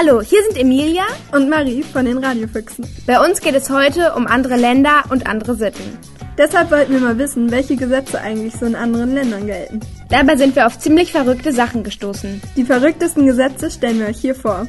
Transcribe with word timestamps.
Hallo, 0.00 0.22
hier 0.22 0.40
sind 0.44 0.56
Emilia 0.56 1.02
und 1.32 1.50
Marie 1.50 1.82
von 1.82 2.04
den 2.04 2.18
Radiofüchsen. 2.18 2.86
Bei 3.04 3.18
uns 3.18 3.40
geht 3.40 3.56
es 3.56 3.68
heute 3.68 4.12
um 4.14 4.28
andere 4.28 4.54
Länder 4.54 5.02
und 5.10 5.26
andere 5.26 5.56
Sitten. 5.56 5.98
Deshalb 6.36 6.70
wollten 6.70 6.92
wir 6.92 7.00
mal 7.00 7.18
wissen, 7.18 7.50
welche 7.50 7.74
Gesetze 7.74 8.20
eigentlich 8.20 8.54
so 8.54 8.66
in 8.66 8.76
anderen 8.76 9.12
Ländern 9.12 9.46
gelten. 9.46 9.80
Dabei 10.08 10.36
sind 10.36 10.54
wir 10.54 10.68
auf 10.68 10.78
ziemlich 10.78 11.10
verrückte 11.10 11.52
Sachen 11.52 11.82
gestoßen. 11.82 12.40
Die 12.54 12.62
verrücktesten 12.62 13.26
Gesetze 13.26 13.72
stellen 13.72 13.98
wir 13.98 14.06
euch 14.06 14.20
hier 14.20 14.36
vor. 14.36 14.68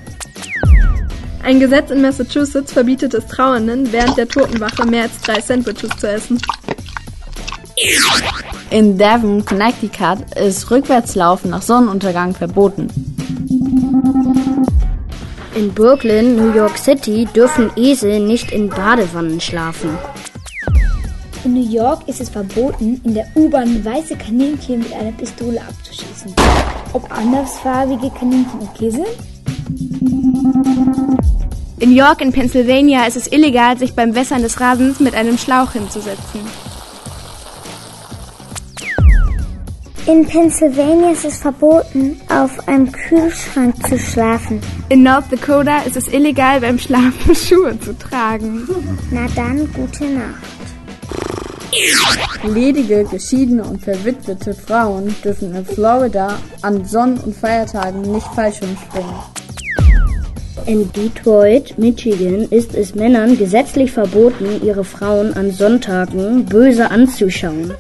Ein 1.43 1.59
Gesetz 1.59 1.91
in 1.91 2.02
Massachusetts 2.02 2.73
verbietet 2.73 3.14
es 3.14 3.27
Trauernden, 3.27 3.91
während 3.91 4.18
der 4.18 4.27
Totenwache 4.27 4.84
mehr 4.88 5.04
als 5.04 5.21
drei 5.21 5.41
Sandwiches 5.41 5.91
zu 6.00 6.09
essen. 6.09 6.41
In 8.71 8.98
Devon, 8.98 9.46
Connecticut 9.46 10.36
ist 10.36 10.71
Rückwärtslaufen 10.71 11.52
nach 11.52 11.61
Sonnenuntergang 11.61 12.34
verboten. 12.34 12.88
In 15.56 15.74
Brooklyn, 15.74 16.36
New 16.36 16.54
York 16.54 16.78
City 16.78 17.28
dürfen 17.36 17.71
Esel 17.76 18.20
nicht 18.20 18.52
in 18.52 18.70
Badewannen 18.70 19.42
schlafen. 19.42 19.98
In 21.44 21.54
New 21.54 21.68
York 21.68 22.08
ist 22.08 22.22
es 22.22 22.30
verboten, 22.30 23.02
in 23.04 23.16
der 23.16 23.25
U-Bahn 23.36 23.84
weiße 23.84 24.16
Kaninchen 24.16 24.80
mit 24.80 24.94
einer 24.94 25.12
Pistole 25.12 25.60
abzuschießen. 25.62 26.36
Ob 26.94 27.12
andersfarbige 27.12 28.12
Kaninchen 28.12 28.60
okay 28.62 28.92
sind? 28.92 29.08
In 31.80 31.94
York 31.94 32.22
in 32.22 32.31
Pennsylvania 32.31 33.06
ist 33.06 33.17
es 33.17 33.31
illegal, 33.31 33.78
sich 33.78 33.94
beim 33.94 34.14
Wässern 34.14 34.44
des 34.44 34.59
Rasens 34.59 35.00
mit 35.00 35.16
einem 35.16 35.38
Schlauch 35.38 35.72
hinzusetzen. 35.72 36.42
In 40.09 40.25
Pennsylvania 40.25 41.11
ist 41.11 41.23
es 41.23 41.38
verboten, 41.38 42.19
auf 42.30 42.67
einem 42.67 42.91
Kühlschrank 42.91 43.75
zu 43.88 43.99
schlafen. 43.99 44.59
In 44.89 45.03
North 45.03 45.31
Dakota 45.31 45.83
ist 45.83 45.97
es 45.97 46.08
illegal, 46.08 46.61
beim 46.61 46.79
Schlafen 46.79 47.35
Schuhe 47.35 47.79
zu 47.79 47.95
tragen. 47.95 48.67
Na 49.11 49.27
dann, 49.35 49.71
gute 49.71 50.05
Nacht. 50.05 50.41
Ledige, 52.43 53.03
geschiedene 53.03 53.63
und 53.63 53.83
verwitwete 53.83 54.55
Frauen 54.55 55.16
dürfen 55.23 55.53
in 55.53 55.63
Florida 55.63 56.39
an 56.63 56.83
Sonn- 56.85 57.19
und 57.19 57.35
Feiertagen 57.35 58.01
nicht 58.01 58.25
Fallschirm 58.33 58.75
springen. 58.89 59.13
In 60.66 60.91
Detroit, 60.91 61.77
Michigan 61.77 62.47
ist 62.49 62.73
es 62.73 62.95
Männern 62.95 63.38
gesetzlich 63.38 63.91
verboten, 63.91 64.59
ihre 64.66 64.83
Frauen 64.83 65.33
an 65.33 65.51
Sonntagen 65.51 66.45
böse 66.45 66.89
anzuschauen. 66.89 67.73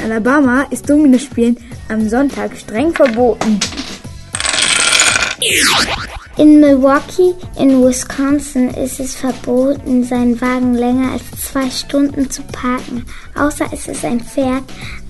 In 0.00 0.12
Alabama 0.12 0.66
ist 0.70 0.88
Dominospielen 0.88 1.56
am 1.88 2.08
Sonntag 2.08 2.56
streng 2.56 2.94
verboten. 2.94 3.60
In 6.36 6.60
Milwaukee 6.60 7.34
in 7.58 7.84
Wisconsin 7.84 8.70
ist 8.70 9.00
es 9.00 9.14
verboten, 9.14 10.04
seinen 10.04 10.40
Wagen 10.40 10.74
länger 10.74 11.12
als 11.12 11.50
zwei 11.50 11.68
Stunden 11.68 12.30
zu 12.30 12.42
parken, 12.44 13.04
außer 13.34 13.66
es 13.72 13.88
ist 13.88 14.04
ein 14.04 14.20
Pferd 14.20 14.62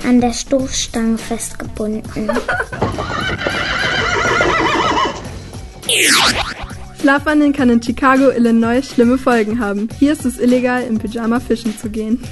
an 0.05 0.21
der 0.21 0.33
Stoßstange 0.33 1.19
festgebunden. 1.19 2.31
Schlafwandeln 7.01 7.55
kann 7.55 7.71
in 7.71 7.83
Chicago, 7.83 8.31
Illinois 8.31 8.83
schlimme 8.83 9.17
Folgen 9.17 9.59
haben. 9.59 9.89
Hier 9.99 10.13
ist 10.13 10.27
es 10.27 10.39
illegal, 10.39 10.83
im 10.83 10.99
Pyjama 10.99 11.41
fischen 11.41 11.77
zu 11.79 11.89
gehen. 11.89 12.23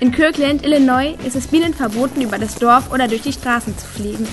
In 0.00 0.10
Kirkland, 0.10 0.64
Illinois 0.64 1.14
ist 1.24 1.36
es 1.36 1.46
Bienen 1.46 1.72
verboten, 1.72 2.20
über 2.20 2.38
das 2.38 2.56
Dorf 2.56 2.92
oder 2.92 3.06
durch 3.06 3.22
die 3.22 3.32
Straßen 3.32 3.78
zu 3.78 3.86
fliegen. 3.86 4.26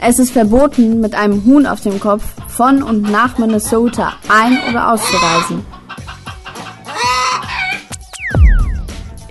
Es 0.00 0.18
ist 0.18 0.32
verboten, 0.32 1.00
mit 1.00 1.14
einem 1.14 1.44
Huhn 1.44 1.64
auf 1.64 1.80
dem 1.80 2.00
Kopf 2.00 2.24
von 2.48 2.82
und 2.82 3.02
nach 3.02 3.38
Minnesota 3.38 4.14
ein- 4.28 4.58
oder 4.68 4.92
auszureisen. 4.92 5.64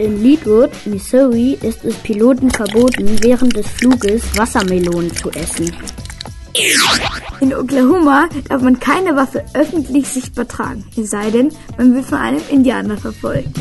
In 0.01 0.23
Leadwood, 0.23 0.71
Missouri 0.87 1.59
ist 1.61 1.85
es 1.85 1.93
Piloten 1.97 2.49
verboten, 2.49 3.21
während 3.21 3.55
des 3.55 3.67
Fluges 3.67 4.35
Wassermelonen 4.35 5.15
zu 5.15 5.29
essen. 5.29 5.71
In 7.39 7.53
Oklahoma 7.53 8.27
darf 8.49 8.63
man 8.63 8.79
keine 8.79 9.15
Waffe 9.15 9.45
öffentlich 9.53 10.07
sichtbar 10.07 10.47
tragen, 10.47 10.83
es 10.97 11.11
sei 11.11 11.29
denn, 11.29 11.51
man 11.77 11.93
wird 11.93 12.05
von 12.05 12.17
einem 12.17 12.41
Indianer 12.49 12.97
verfolgt. 12.97 13.55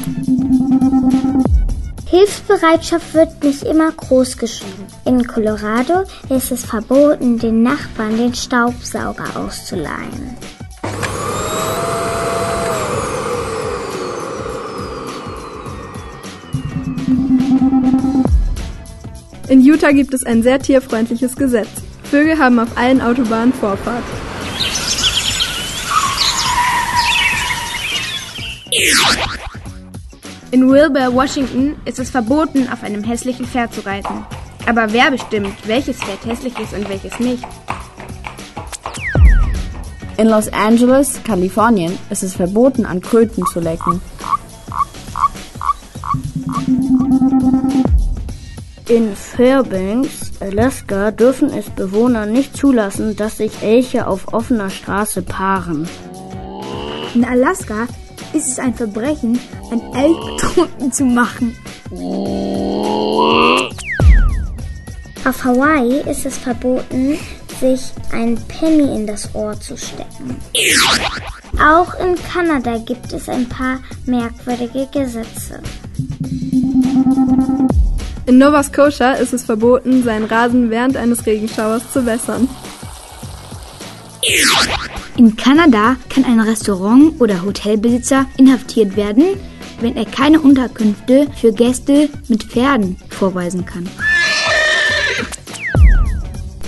Hilfsbereitschaft 2.07 3.13
wird 3.13 3.45
nicht 3.45 3.65
immer 3.65 3.93
groß 3.93 4.39
geschrieben. 4.39 4.87
In 5.05 5.27
Colorado 5.27 6.05
ist 6.31 6.53
es 6.53 6.65
verboten, 6.65 7.39
den 7.39 7.63
Nachbarn 7.63 8.17
den 8.17 8.33
Staubsauger 8.33 9.37
auszuleihen. 9.37 10.39
In 19.51 19.63
Utah 19.63 19.91
gibt 19.91 20.15
es 20.15 20.23
ein 20.23 20.45
sehr 20.45 20.61
tierfreundliches 20.61 21.35
Gesetz. 21.35 21.67
Vögel 22.05 22.39
haben 22.39 22.61
auf 22.61 22.69
allen 22.79 23.01
Autobahnen 23.01 23.53
Vorfahrt. 23.53 24.05
In 30.53 30.71
Wilbur, 30.71 31.13
Washington 31.13 31.75
ist 31.85 31.99
es 31.99 32.11
verboten, 32.11 32.69
auf 32.73 32.85
einem 32.85 33.03
hässlichen 33.03 33.45
Pferd 33.45 33.75
zu 33.75 33.85
reiten. 33.85 34.25
Aber 34.67 34.93
wer 34.93 35.11
bestimmt, 35.11 35.55
welches 35.67 35.97
Pferd 35.97 36.25
hässlich 36.27 36.57
ist 36.61 36.73
und 36.73 36.89
welches 36.89 37.19
nicht? 37.19 37.45
In 40.17 40.29
Los 40.29 40.49
Angeles, 40.53 41.21
Kalifornien, 41.25 41.99
ist 42.09 42.23
es 42.23 42.37
verboten, 42.37 42.87
an 42.87 43.01
Kröten 43.01 43.45
zu 43.53 43.59
lecken. 43.59 44.01
In 48.91 49.15
Fairbanks, 49.15 50.33
Alaska 50.41 51.13
dürfen 51.13 51.53
es 51.57 51.71
Bewohner 51.71 52.27
nicht 52.27 52.57
zulassen, 52.57 53.15
dass 53.15 53.37
sich 53.37 53.63
Elche 53.63 54.09
auf 54.09 54.35
offener 54.35 54.69
Straße 54.69 55.23
paaren. 55.23 55.89
In 57.15 57.25
Alaska 57.25 57.87
ist 58.33 58.49
es 58.49 58.59
ein 58.59 58.75
Verbrechen, 58.75 59.39
ein 59.71 59.81
Elch 59.95 60.19
betrunken 60.27 60.93
zu 60.93 61.05
machen. 61.05 61.57
Auf 65.25 65.45
Hawaii 65.45 66.01
ist 66.11 66.27
es 66.27 66.37
verboten, 66.37 67.17
sich 67.61 67.93
ein 68.11 68.37
Penny 68.49 68.97
in 68.97 69.07
das 69.07 69.33
Ohr 69.37 69.55
zu 69.61 69.77
stecken. 69.77 70.35
Auch 71.65 71.95
in 72.01 72.17
Kanada 72.25 72.79
gibt 72.79 73.13
es 73.13 73.29
ein 73.29 73.49
paar 73.49 73.79
merkwürdige 74.07 74.89
Gesetze. 74.93 75.61
In 78.27 78.39
Nova 78.39 78.63
Scotia 78.63 79.13
ist 79.13 79.33
es 79.33 79.45
verboten, 79.45 80.05
seinen 80.05 80.25
Rasen 80.25 80.71
während 80.71 80.97
eines 80.97 81.27
Regenschauers 81.27 81.91
zu 81.93 82.05
wässern. 82.07 82.49
In 85.17 85.37
Kanada 85.37 85.97
kann 86.09 86.25
ein 86.25 86.41
Restaurant- 86.41 87.21
oder 87.21 87.43
Hotelbesitzer 87.43 88.27
inhaftiert 88.37 88.97
werden, 88.97 89.25
wenn 89.81 89.97
er 89.97 90.05
keine 90.05 90.41
Unterkünfte 90.41 91.27
für 91.41 91.53
Gäste 91.53 92.09
mit 92.29 92.45
Pferden 92.45 92.97
vorweisen 93.09 93.65
kann. 93.65 93.89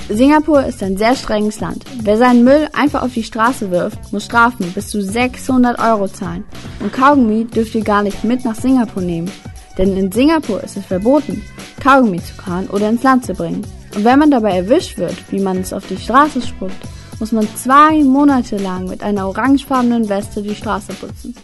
Singapur 0.08 0.64
ist 0.64 0.82
ein 0.82 0.96
sehr 0.96 1.14
strenges 1.14 1.60
Land. 1.60 1.84
Wer 2.02 2.18
seinen 2.18 2.44
Müll 2.44 2.68
einfach 2.74 3.02
auf 3.02 3.14
die 3.14 3.22
Straße 3.22 3.70
wirft, 3.70 4.12
muss 4.12 4.26
Strafen 4.26 4.70
bis 4.72 4.88
zu 4.88 5.02
600 5.02 5.78
Euro 5.78 6.08
zahlen. 6.08 6.44
Und 6.80 6.92
Kaugummi 6.92 7.44
dürft 7.44 7.74
ihr 7.74 7.84
gar 7.84 8.02
nicht 8.02 8.22
mit 8.24 8.44
nach 8.44 8.54
Singapur 8.54 9.02
nehmen. 9.02 9.30
Denn 9.78 9.96
in 9.96 10.12
Singapur 10.12 10.62
ist 10.62 10.76
es 10.76 10.84
verboten, 10.84 11.42
Kaugummi 11.82 12.22
zu 12.22 12.34
kauen 12.36 12.68
oder 12.68 12.88
ins 12.88 13.02
Land 13.02 13.26
zu 13.26 13.34
bringen. 13.34 13.62
Und 13.94 14.04
wenn 14.04 14.18
man 14.18 14.30
dabei 14.30 14.56
erwischt 14.56 14.98
wird, 14.98 15.16
wie 15.30 15.40
man 15.40 15.58
es 15.58 15.72
auf 15.72 15.86
die 15.86 15.96
Straße 15.96 16.42
spuckt, 16.42 16.76
muss 17.20 17.32
man 17.32 17.46
zwei 17.56 18.02
Monate 18.02 18.56
lang 18.56 18.88
mit 18.88 19.02
einer 19.02 19.28
orangefarbenen 19.28 20.08
Weste 20.08 20.42
die 20.42 20.54
Straße 20.54 20.92
putzen. 20.94 21.34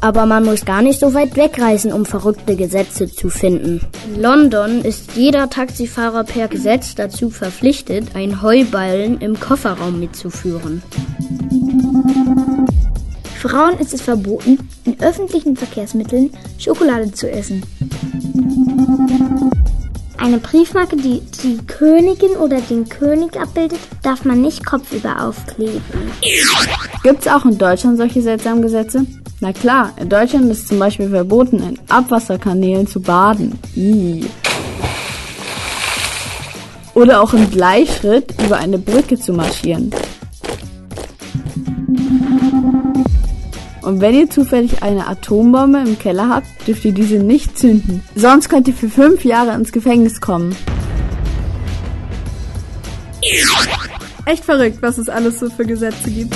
Aber 0.00 0.26
man 0.26 0.44
muss 0.44 0.64
gar 0.64 0.82
nicht 0.82 0.98
so 0.98 1.14
weit 1.14 1.36
wegreisen, 1.36 1.92
um 1.92 2.04
verrückte 2.04 2.56
Gesetze 2.56 3.08
zu 3.08 3.28
finden. 3.28 3.80
In 4.08 4.20
London 4.20 4.80
ist 4.82 5.12
jeder 5.14 5.48
Taxifahrer 5.48 6.24
per 6.24 6.48
Gesetz 6.48 6.96
dazu 6.96 7.30
verpflichtet, 7.30 8.16
einen 8.16 8.42
Heuballen 8.42 9.20
im 9.20 9.38
Kofferraum 9.38 10.00
mitzuführen. 10.00 10.82
Frauen 13.42 13.76
ist 13.80 13.92
es 13.92 14.00
verboten, 14.00 14.56
in 14.84 15.00
öffentlichen 15.00 15.56
Verkehrsmitteln 15.56 16.30
Schokolade 16.58 17.10
zu 17.10 17.28
essen. 17.28 17.60
Eine 20.16 20.38
Briefmarke, 20.38 20.96
die 20.96 21.20
die 21.42 21.58
Königin 21.66 22.36
oder 22.36 22.60
den 22.60 22.88
König 22.88 23.36
abbildet, 23.40 23.80
darf 24.04 24.24
man 24.24 24.40
nicht 24.40 24.64
kopfüber 24.64 25.24
aufkleben. 25.24 25.82
Gibt's 27.02 27.26
auch 27.26 27.44
in 27.44 27.58
Deutschland 27.58 27.96
solche 27.96 28.22
seltsamen 28.22 28.62
Gesetze? 28.62 29.04
Na 29.40 29.52
klar, 29.52 29.92
in 29.96 30.08
Deutschland 30.08 30.48
ist 30.48 30.68
zum 30.68 30.78
Beispiel 30.78 31.08
verboten, 31.08 31.56
in 31.64 31.80
Abwasserkanälen 31.88 32.86
zu 32.86 33.00
baden. 33.00 33.58
Ih. 33.74 34.24
Oder 36.94 37.20
auch 37.20 37.34
im 37.34 37.50
Gleichschritt 37.50 38.40
über 38.40 38.58
eine 38.58 38.78
Brücke 38.78 39.18
zu 39.18 39.32
marschieren. 39.32 39.92
Und 43.82 44.00
wenn 44.00 44.14
ihr 44.14 44.30
zufällig 44.30 44.82
eine 44.82 45.08
Atombombe 45.08 45.78
im 45.78 45.98
Keller 45.98 46.28
habt, 46.28 46.46
dürft 46.66 46.84
ihr 46.84 46.92
diese 46.92 47.16
nicht 47.16 47.58
zünden. 47.58 48.02
Sonst 48.14 48.48
könnt 48.48 48.68
ihr 48.68 48.74
für 48.74 48.88
fünf 48.88 49.24
Jahre 49.24 49.54
ins 49.54 49.72
Gefängnis 49.72 50.20
kommen. 50.20 50.54
Echt 54.24 54.44
verrückt, 54.44 54.78
was 54.80 54.98
es 54.98 55.08
alles 55.08 55.40
so 55.40 55.50
für 55.50 55.64
Gesetze 55.64 56.10
gibt. 56.10 56.34